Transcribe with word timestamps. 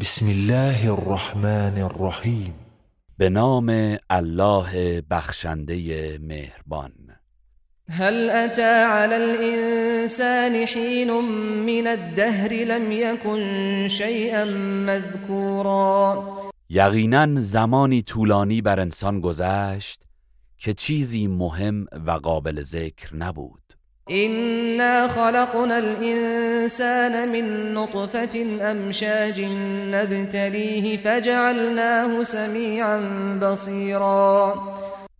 بسم 0.00 0.26
الله 0.26 0.92
الرحمن 0.92 1.78
الرحیم 1.78 2.54
به 3.18 3.28
نام 3.28 3.98
الله 4.10 5.02
بخشنده 5.10 6.18
مهربان. 6.18 6.92
هل 7.88 8.30
أتى 8.30 8.84
على 8.84 9.16
الإنسان 9.16 10.66
حين 10.66 11.10
من 11.66 11.86
الدهر 11.86 12.52
لم 12.52 12.92
يكن 12.92 13.88
شيئا 13.88 14.44
مذكورا؟ 14.86 16.24
یقینا 16.70 17.40
زمانی 17.40 18.02
طولانی 18.02 18.62
بر 18.62 18.80
انسان 18.80 19.20
گذشت 19.20 20.00
که 20.58 20.74
چیزی 20.74 21.26
مهم 21.26 21.86
و 22.06 22.10
قابل 22.10 22.62
ذکر 22.62 23.16
نبود. 23.16 23.77
إنا 24.10 25.08
خلقنا 25.08 25.78
الإنسان 25.78 27.32
من 27.32 27.74
نطفة 27.74 28.42
أمشاج 28.70 29.40
نبتليه 29.92 30.96
فجعلناه 30.96 32.24
سميعا 32.24 32.98
بصيرا. 33.42 34.54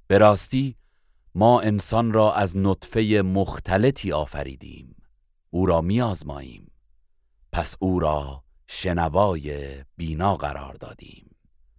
به 0.08 0.18
راستی 0.18 0.74
ما 1.34 1.60
انسان 1.60 2.12
را 2.12 2.34
از 2.34 2.56
نطفه 2.56 3.22
مختلطی 3.24 4.12
آفریدیم. 4.12 4.96
او 5.50 5.66
را 5.66 5.80
میازماییم 5.80 6.70
پس 7.52 7.76
او 7.78 8.00
را 8.00 8.42
شنوای 8.66 9.74
بینا 9.96 10.36
قرار 10.36 10.74
دادیم. 10.74 11.27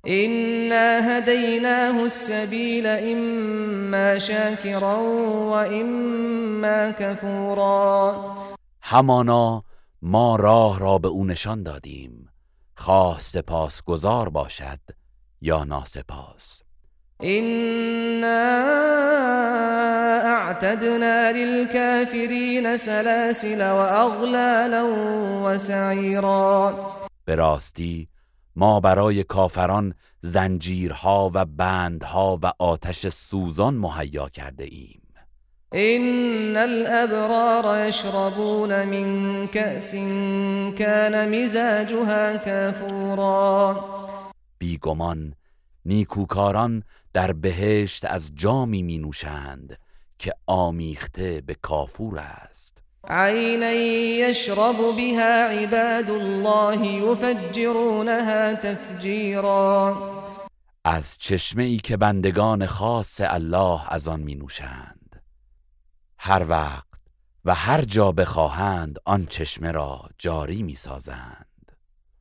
إنا 0.07 1.17
هديناه 1.17 2.05
السبيل 2.05 2.87
إما 2.87 4.19
شاكرا 4.19 4.95
وإما 5.51 6.91
كفورا. 6.91 8.15
همانا 8.83 9.63
ما 10.01 10.35
راه 10.35 10.79
را 10.79 10.97
به 10.97 11.07
او 11.07 11.25
نشان 11.25 11.63
دادیم. 11.63 12.29
خواه 12.75 13.19
سپاس 13.19 13.83
گذار 13.83 14.29
باشد 14.29 14.79
یا 15.41 15.63
ناسپاس. 15.63 16.63
إنا 17.23 18.49
أعتدنا 20.25 21.31
للكافرين 21.31 22.77
سلاسل 22.77 23.61
وأغلالا 23.61 24.83
وسعيرا. 25.43 26.75
به 27.27 27.35
راستی 27.35 28.07
ما 28.55 28.79
برای 28.79 29.23
کافران 29.23 29.93
زنجیرها 30.21 31.31
و 31.33 31.45
بندها 31.45 32.39
و 32.41 32.53
آتش 32.59 33.07
سوزان 33.07 33.73
مهیا 33.73 34.29
کرده 34.29 34.63
ایم. 34.63 35.01
إن 35.73 36.57
الأبرار 36.57 37.87
يشربون 37.87 38.83
من 38.83 39.47
كأس 39.47 39.95
كان 40.75 41.41
مزاجها 41.41 42.37
كافورا. 42.37 43.85
بیگمان 44.57 45.33
نیکوکاران 45.85 46.83
در 47.13 47.31
بهشت 47.33 48.05
از 48.05 48.31
جامی 48.35 48.81
می 48.81 48.97
نوشند 48.97 49.77
که 50.19 50.33
آمیخته 50.47 51.41
به 51.45 51.55
کافور 51.61 52.19
است. 52.19 52.83
عينا 53.09 53.71
يشرب 53.71 54.77
بها 54.97 55.59
عباد 55.59 56.09
الله 56.09 56.85
يفجرونها 56.85 58.53
تفجيرا. 58.53 59.97
از 60.85 61.17
چشمه 61.19 61.63
ای 61.63 61.77
که 61.77 61.97
بندگان 61.97 62.65
خاص 62.65 63.21
الله 63.21 63.81
از 63.93 64.07
آن 64.07 64.19
می 64.19 64.35
نوشند 64.35 65.21
هر 66.17 66.45
وقت 66.49 66.85
و 67.45 67.53
هر 67.55 67.81
جا 67.81 68.11
بخواهند 68.11 68.99
آن 69.05 69.25
چشمه 69.25 69.71
را 69.71 70.01
جاری 70.17 70.63
می 70.63 70.75
سازند 70.75 71.45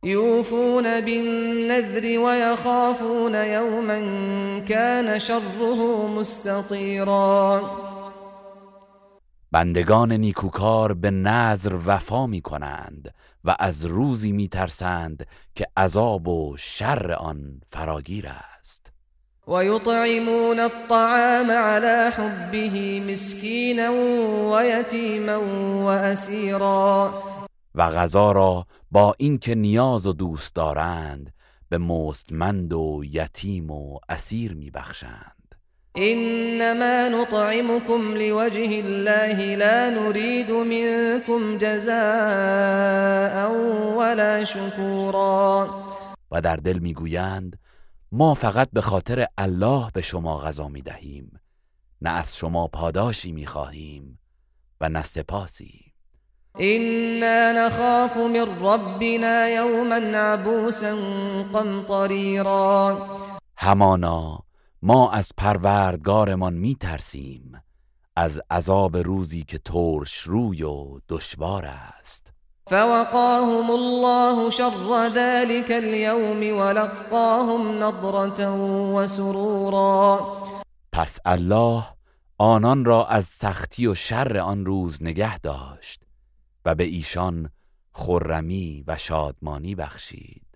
يوفون 0.03 1.00
بالنذر 1.00 2.19
ويخافون 2.19 3.34
يوما 3.34 4.00
كان 4.61 5.19
شره 5.19 6.06
مستطيرا 6.06 7.62
بندگان 9.53 10.12
نیکوکار 10.12 10.94
به 10.94 11.10
نظر 11.10 11.78
وفا 11.86 12.26
می 12.26 12.41
کنند 12.41 13.14
و 13.44 13.56
از 13.59 13.84
روزی 13.84 14.32
می 14.32 14.48
ترسند 14.48 15.26
که 15.54 15.66
عذاب 15.76 16.28
و 16.28 16.56
شر 16.59 17.12
آن 17.12 17.60
فراگیر 17.66 18.28
است. 18.28 18.92
ويطعمون 19.48 20.60
الطعام 20.60 21.50
على 21.50 22.10
حبه 22.10 23.00
مسكينا 23.00 23.91
ويتيما 24.53 25.36
وأسيرا. 25.84 27.22
و 27.75 27.91
غذا 27.91 28.32
را 28.32 28.66
با 28.91 29.15
اینکه 29.19 29.54
نیاز 29.54 30.06
و 30.06 30.12
دوست 30.12 30.54
دارند 30.54 31.32
به 31.69 31.78
مستمند 31.78 32.72
و 32.72 33.03
یتیم 33.04 33.70
و 33.70 33.98
اسیر 34.09 34.54
میبخشند. 34.54 35.38
إنما 35.98 37.09
نطعمكم 37.09 38.16
لوجه 38.16 38.81
الله 38.84 39.54
لا 39.56 39.91
نريد 39.91 40.50
منكم 40.50 41.59
جزاء 41.59 43.50
ولا 43.98 44.44
شكورا. 44.44 45.69
و 46.31 46.41
در 46.41 46.56
دل 46.56 46.78
می‌گویند 46.78 47.59
ما 48.12 48.34
فقط 48.34 48.69
به 48.72 48.81
خاطر 48.81 49.26
الله 49.38 49.91
به 49.94 50.03
شما 50.03 50.38
غذا 50.38 50.69
می‌دهیم 50.69 51.41
نه 52.03 52.10
از 52.10 52.36
شما 52.36 52.69
پاداشی 52.69 53.32
می‌خواهیم 53.32 54.19
و 54.80 54.88
نه 54.88 55.03
سپاسی. 55.03 55.92
إنا 56.60 57.53
نخاف 57.53 58.16
من 58.16 58.47
ربنا 58.60 59.48
يوما 59.48 60.19
عبوسا 60.19 60.97
قمطريرا 61.53 62.98
همانا 63.56 64.47
ما 64.83 65.11
از 65.11 65.33
پروردگارمان 65.37 66.55
میترسیم 66.55 67.62
از 68.16 68.41
عذاب 68.50 68.97
روزی 68.97 69.44
که 69.44 69.59
ترش 69.59 70.19
روی 70.19 70.62
و 70.62 71.00
دشوار 71.09 71.65
است. 71.65 72.33
فوقاهم 72.66 73.71
الله 73.71 74.50
شر 74.50 75.09
ذلك 75.15 75.71
اليوم 75.71 76.59
ولقاهم 76.59 77.84
نضرة 77.84 78.49
وسرورا. 78.94 80.19
پس 80.93 81.19
الله 81.25 81.84
آنان 82.39 82.84
را 82.84 83.06
از 83.06 83.25
سختی 83.25 83.87
و 83.87 83.95
شر 83.95 84.39
آن 84.39 84.66
روز 84.66 85.03
نگه 85.03 85.39
داشت 85.39 86.03
و 86.65 86.75
به 86.75 86.84
ایشان 86.84 87.50
خرمی 87.93 88.84
و 88.87 88.99
شادمانی 88.99 89.75
بخشید. 89.75 90.47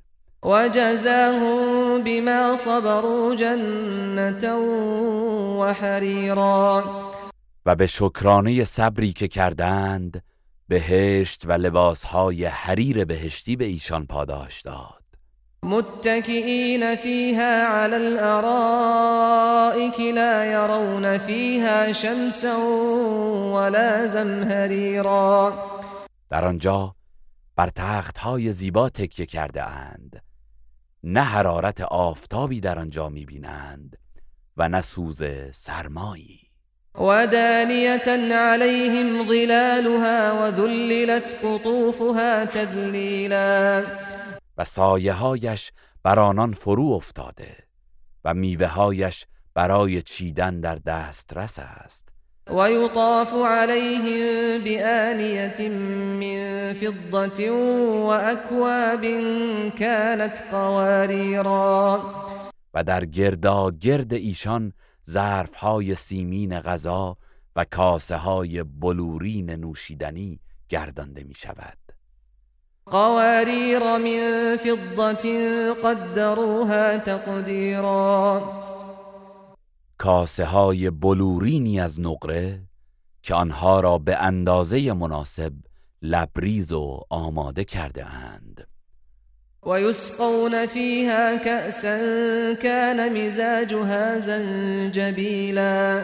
وجزاهم 0.45 2.03
بما 2.03 2.57
صبروا 2.57 3.35
جنة 3.35 4.57
وحريرا. 5.59 6.85
و 7.67 7.75
به 7.75 7.87
شکرانه 7.87 8.65
صبری 8.65 9.13
که 9.13 9.29
کردند 9.29 10.23
بهشت 10.69 11.43
و 11.47 11.53
لباسهای 11.53 12.45
حریر 12.45 13.05
بهشتی 13.05 13.57
به 13.57 13.65
ایشان 13.65 14.07
پاداش 14.07 14.63
داد. 14.63 15.03
متكئين 15.63 16.97
فيها 16.97 17.67
على 17.67 17.97
الأرائك 17.97 20.01
لا 20.01 20.45
يرون 20.45 21.19
فيها 21.19 21.93
شمسا 21.93 22.57
ولا 23.55 24.07
زمهريرا 24.07 25.53
در 26.31 26.45
آنجا 26.45 26.95
بر 27.57 27.71
تختهای 27.77 28.53
زیبا 28.53 28.89
تکیه 28.89 29.27
کرده 29.27 29.63
اند. 29.63 30.23
نه 31.05 31.21
حرارت 31.21 31.81
آفتابی 31.81 32.61
در 32.61 32.79
آنجا 32.79 33.09
می‌بینند 33.09 33.97
و 34.57 34.69
نه 34.69 34.81
سوز 34.81 35.23
سرمایی. 35.53 36.41
ودانية 36.95 38.33
عليهم 38.33 39.29
ظلالها 39.29 40.43
وذللت 40.43 41.35
قطوفها 41.45 42.45
تذليلا 42.45 43.85
و 44.59 44.65
سایه 44.65 45.13
هایش 45.13 45.73
بر 46.03 46.19
آنان 46.19 46.53
فرو 46.53 46.93
افتاده 46.93 47.57
و 48.25 48.35
میوه 48.35 48.67
هایش 48.67 49.27
برای 49.55 50.03
چیدن 50.03 50.61
در 50.61 50.75
دسترس 50.75 51.59
است. 51.59 52.09
ويطاف 52.51 53.35
عليهم 53.35 54.65
بآنية 54.65 55.69
من 56.21 56.75
فضة 56.75 57.51
وأكواب 58.07 59.01
كانت 59.79 60.43
قواريرا. 60.53 62.01
و 62.75 62.85
در 62.85 63.05
گردا 63.05 63.71
گرد 63.71 64.13
ایشان 64.13 64.73
ظرف 65.11 65.55
های 65.55 65.95
سیمین 65.95 66.61
غذا 66.61 67.17
و 67.57 67.65
کاسه 67.65 68.17
های 68.17 68.63
بلورین 68.63 69.51
نوشیدنی 69.51 70.41
گردانده 70.69 71.25
می 71.25 71.35
شود 71.35 71.79
قوارير 72.87 73.99
من 73.99 74.57
فضة 74.57 75.25
قدروها 75.75 76.99
تقديرا 76.99 78.43
کاسه 80.03 80.45
های 80.45 80.91
بلورینی 80.91 81.81
از 81.81 82.01
نقره 82.01 82.61
که 83.23 83.35
آنها 83.35 83.81
را 83.81 83.99
به 83.99 84.17
اندازه 84.17 84.93
مناسب 84.93 85.53
لبریز 86.03 86.73
و 86.73 87.01
آماده 87.11 87.65
کرده 87.65 88.07
اند. 88.07 88.67
ويسقون 89.67 90.67
فيها 90.67 91.37
كأسا 91.37 91.99
كان 92.55 93.09
مزاجها 93.09 94.19
زنجبیلا 94.19 96.03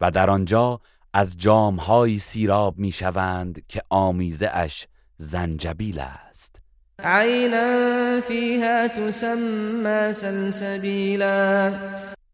و 0.00 0.10
در 0.10 0.30
آنجا 0.30 0.80
از 1.12 1.38
جامهایی 1.38 2.18
سیراب 2.18 2.78
می‌شوند 2.78 3.62
که 3.68 3.82
آمیزه 3.90 4.50
اش 4.52 4.86
زنجبیل 5.18 5.98
است. 5.98 6.56
عینا 6.98 8.20
فیها 8.20 8.88
تسمى 8.88 10.12
سلسبیلا 10.12 11.72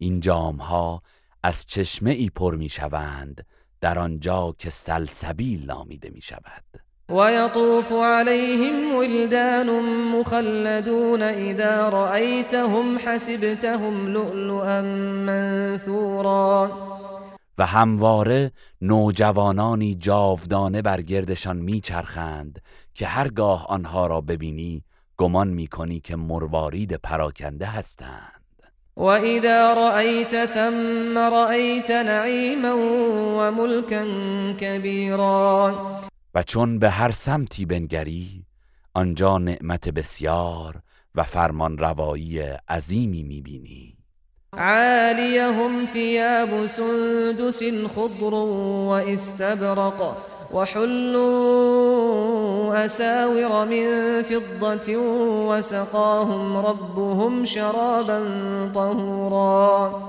این 0.03 0.21
جامها 0.21 1.03
از 1.43 1.67
چشمه 1.67 2.11
ای 2.11 2.31
پر 2.31 2.55
می‌شوند 2.55 3.47
در 3.81 3.99
آنجا 3.99 4.55
که 4.59 4.71
سلسبیل 4.71 5.67
نامیده 5.67 6.11
می 6.11 6.21
شود 6.21 6.65
ويطوف 7.09 7.93
عليهم 7.93 8.95
ولدان 8.95 9.69
مخلدون 10.15 11.23
إذا 11.23 11.89
رأيتهم 11.89 12.99
حسبتهم 12.99 14.13
لؤلؤا 14.13 14.83
منثورا. 15.27 16.71
و 17.59 17.67
همواره 17.67 18.53
نوجوانانی 18.81 19.95
جاودانه 19.95 20.83
بر 20.83 21.03
گردشان 21.03 21.57
میچرخند 21.57 22.63
که 22.95 23.07
هرگاه 23.07 23.67
آنها 23.67 24.07
را 24.07 24.21
ببینی 24.21 24.85
گمان 25.17 25.49
می‌کنی 25.49 26.01
که 26.01 26.17
مروارید 26.17 26.93
پراکنده 26.93 27.67
هستند. 27.67 28.40
و 29.01 29.05
اذا 29.05 29.75
رأیت 29.75 30.55
ثم 30.55 31.19
رأیت 31.19 31.91
نعیما 31.91 32.77
و 32.77 33.51
ملکا 33.51 34.05
و 36.35 36.43
چون 36.43 36.79
به 36.79 36.91
هر 36.91 37.11
سمتی 37.11 37.65
بنگری 37.65 38.45
آنجا 38.95 39.39
نعمت 39.39 39.89
بسیار 39.89 40.75
و 41.15 41.23
فرمان 41.23 41.79
روایی 41.79 42.39
عظیمی 42.69 43.23
می‌بینی. 43.23 43.97
عالیهم 44.53 45.87
ثياب 45.87 46.67
سندس 46.67 47.63
خضر 47.97 48.35
واستبرق 48.35 50.17
وحلوا 50.55 52.41
أساور 52.85 53.65
من 53.65 54.23
فضة 54.23 54.97
وسقاهم 55.49 56.57
ربهم 56.57 57.45
شرابا 57.45 58.21
طهورا. 58.75 60.03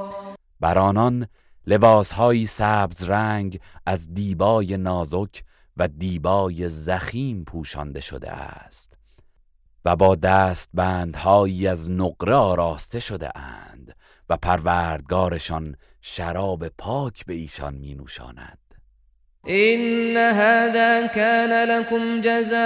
بر 0.60 0.78
آنان 0.78 1.28
سبز 2.46 3.04
رنگ 3.04 3.60
از 3.86 4.14
دیبای 4.14 4.78
نازک 4.78 5.44
و 5.78 5.88
دیبای 5.88 6.70
زخیم 6.70 7.44
پوشانده 7.44 8.02
شده 8.02 8.32
است 8.32 8.94
و 9.86 9.96
با 9.96 10.16
دستبندهایی 10.16 11.68
از 11.68 11.92
نقره 11.92 12.34
آراسته 12.34 13.00
شده 13.00 13.38
اند 13.38 13.96
و 14.30 14.38
پروردگارشان 14.38 15.76
شراب 16.02 16.68
پاک 16.68 17.26
به 17.26 17.34
ایشان 17.34 17.74
می 17.76 17.96
نوشاند. 17.96 18.71
این 19.46 20.18
هذا 20.18 21.08
كان 21.08 21.70
لكم 21.70 22.22
جزاء 22.22 22.58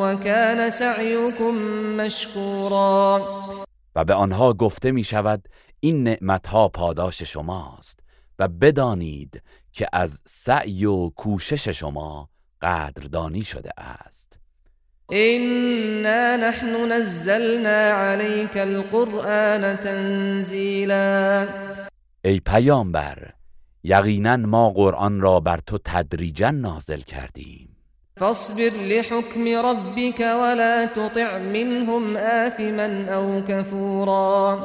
و 0.00 0.16
كان 0.24 0.70
سعيكم 0.70 1.54
مشکورا 1.96 3.22
و 3.96 4.04
به 4.04 4.14
آنها 4.14 4.52
گفته 4.52 4.90
می 4.90 5.04
شود 5.04 5.48
این 5.80 6.02
نعمتها 6.02 6.68
پاداش 6.68 7.22
شماست 7.22 8.00
و 8.38 8.48
بدانید 8.48 9.42
که 9.72 9.88
از 9.92 10.20
سعی 10.26 10.84
و 10.84 11.08
کوشش 11.08 11.68
شما 11.68 12.28
قدردانی 12.62 13.42
شده 13.42 13.70
است. 13.78 14.38
إنا 15.12 16.36
نحن 16.36 16.92
نزلنا 16.92 17.92
عليك 17.92 18.56
القرآن 18.56 19.76
تنزیلا 19.76 21.46
ای 22.24 22.40
پیامبر 22.40 23.32
یقینا 23.88 24.36
ما 24.36 24.70
قرآن 24.70 25.20
را 25.20 25.40
بر 25.40 25.58
تو 25.66 25.78
تدریجا 25.78 26.50
نازل 26.50 27.00
کردیم. 27.00 27.76
فاصبر 28.20 28.70
لحكم 28.88 29.66
ربك 29.66 30.20
ولا 30.20 30.86
تطع 30.86 31.38
منهم 31.38 32.16
آثما 32.16 33.14
او 33.14 33.40
كفورا 33.40 34.58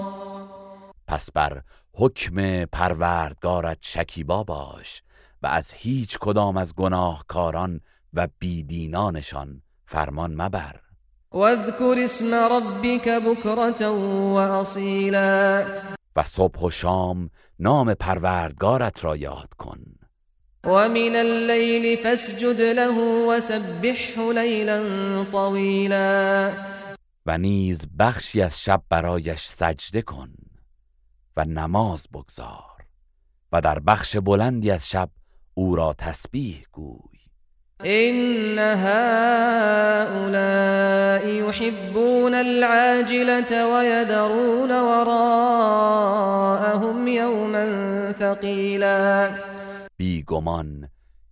پس 1.08 1.32
بر 1.32 1.62
حکم 1.94 2.66
پروردگارت 2.66 3.78
شکیبا 3.82 4.44
باش 4.44 5.02
و 5.44 5.48
از 5.48 5.74
هیچ 5.74 6.18
کدام 6.20 6.58
از 6.58 6.76
گناهکاران 6.76 7.82
و 8.14 8.28
بیدینانشان 8.40 9.62
فرمان 9.86 10.42
مبر. 10.42 10.76
واذكر 11.32 11.96
اسم 12.04 12.34
ربك 12.34 13.10
بكرة 13.10 13.90
وأصيلا 14.34 15.66
و 16.16 16.24
صبح 16.24 16.60
و 16.60 16.70
شام 16.70 17.30
نام 17.60 17.94
پروردگارت 17.94 19.04
را 19.04 19.18
یاد 19.18 19.54
کن. 19.54 19.80
ومن 20.64 21.16
الليل 21.16 22.04
فاسجد 22.04 22.62
له 22.62 23.28
وسبحه 23.30 24.34
ليلا 24.34 24.80
طويلا 25.32 26.54
و 27.26 27.38
نیز 27.38 27.82
بخشی 28.00 28.42
از 28.42 28.62
شب 28.62 28.82
برایش 28.90 29.48
سجده 29.48 30.02
کن 30.02 30.34
و 31.38 31.46
نماز 31.46 32.08
بگذار 32.14 32.86
و 33.52 33.62
در 33.62 33.80
بخش 33.80 34.18
بلندی 34.18 34.72
از 34.72 34.90
شب 34.90 35.10
او 35.54 35.76
را 35.76 35.94
تسبیح 35.94 36.66
گوی. 36.72 37.21
إن 37.86 38.60
هؤلاء 38.60 39.62
يحبون 41.28 42.34
العاجلة 42.34 43.68
ويذرون 43.74 44.72
وراءهم 44.72 46.12
ثقيلا. 48.12 49.32
بیگمان 49.98 50.90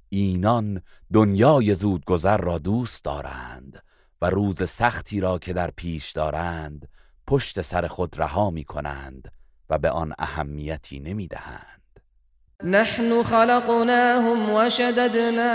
اینان 0.10 0.82
دنیای 1.14 1.76
زودگذر 1.76 2.38
را 2.38 2.58
دوست 2.58 3.06
دارند 3.06 3.84
و 4.22 4.30
روز 4.30 4.70
سختی 4.70 5.20
را 5.20 5.40
که 5.40 5.54
در 5.54 5.72
پیش 5.72 6.12
دارند 6.12 6.88
پشت 7.28 7.62
سر 7.62 7.88
خود 7.88 8.20
رها 8.20 8.50
می 8.50 8.64
کنند 8.64 9.32
و 9.70 9.78
به 9.78 9.90
آن 9.90 10.14
اهمیتی 10.20 11.00
نمی 11.00 11.28
دهند 11.28 11.79
نحن 12.64 13.24
خلقناهم 13.24 14.54
وشددنا 14.54 15.52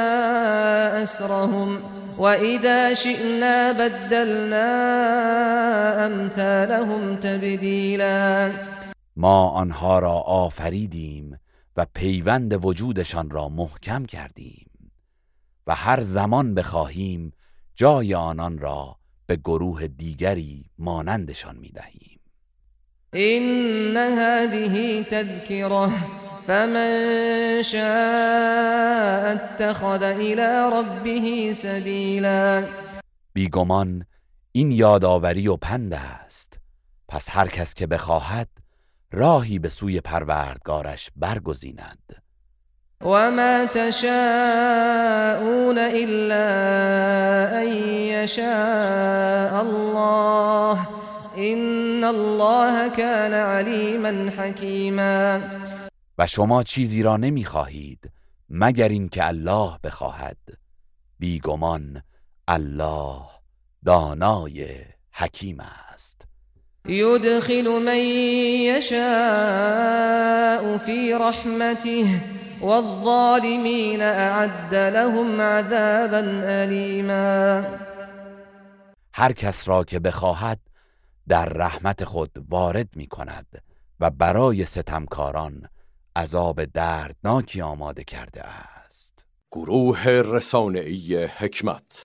أسرهم 1.03 1.79
وإذا 2.19 2.95
شئنا 2.95 3.73
بدلنا 3.73 4.67
أمثالهم 6.07 7.17
تبدیلا 7.17 8.53
ما 9.17 9.49
آنها 9.49 9.99
را 9.99 10.13
آفریدیم 10.13 11.39
و 11.77 11.87
پیوند 11.95 12.65
وجودشان 12.65 13.31
را 13.31 13.49
محکم 13.49 14.05
کردیم 14.05 14.71
و 15.67 15.75
هر 15.75 16.01
زمان 16.01 16.55
بخواهیم 16.55 17.33
جای 17.75 18.15
آنان 18.15 18.59
را 18.59 18.97
به 19.27 19.37
گروه 19.37 19.87
دیگری 19.87 20.65
مانندشان 20.79 21.57
می 21.57 21.71
دهیم 21.71 22.21
این 23.13 23.97
هذه 23.97 25.03
تذکره 25.03 26.24
فمن 26.47 27.63
شاء 27.63 29.33
اتخذ 29.33 30.03
الى 30.03 30.71
ربه 30.73 31.53
سبیلا 31.53 32.65
بیگمان 33.33 34.05
این 34.53 34.73
یادآوری 34.73 35.49
و 35.49 35.57
پند 35.57 35.95
است. 35.95 36.59
پس 37.09 37.29
هر 37.31 37.49
کس 37.49 37.75
که 37.75 37.87
بخواهد 37.87 38.49
راهی 39.13 39.59
به 39.59 39.69
سوی 39.69 40.01
پروردگارش 40.01 41.11
برگزیند 41.17 42.23
و 43.01 43.31
ما 43.31 43.67
تشاءون 43.67 44.09
الا 45.79 46.45
ان 47.59 47.73
یشاء 48.23 49.61
الله. 49.61 50.79
ان 51.37 52.05
الله 52.05 52.89
كان 52.89 53.35
علیما 53.35 54.31
حکیما 54.31 55.41
و 56.19 56.27
شما 56.27 56.63
چیزی 56.63 57.03
را 57.03 57.17
نمی‌خواهید 57.17 58.11
مگر 58.51 58.89
اینکه 58.89 59.27
الله 59.27 59.79
بخواهد. 59.85 60.37
بیگمان 61.19 62.03
الله 62.49 63.21
دانای 63.85 64.85
حکیم 65.13 65.61
است. 65.61 66.27
یدخل 66.87 67.83
من 67.85 67.99
یشاء 68.79 68.99
فی 70.79 71.13
رحمته 71.13 72.21
والظالمین 72.61 74.03
اعد 74.03 74.75
لهم 74.75 75.41
عذابا 75.41 76.19
الیما. 76.49 77.63
هر 79.13 79.33
کس 79.33 79.69
را 79.69 79.85
که 79.85 79.99
بخواهد 80.01 80.61
در 81.29 81.45
رحمت 81.45 82.05
خود 82.05 82.31
وارد 82.49 82.89
می 82.97 83.07
کند 83.07 83.63
و 84.01 84.11
برای 84.11 84.65
ستمکاران 84.67 85.69
عذاب 86.17 86.65
دردناکی 86.65 87.61
آماده 87.61 88.05
کرده 88.05 88.43
است. 88.43 89.25
گروه 89.53 90.09
رسانه‌ای 90.09 91.25
حکمت 91.25 92.03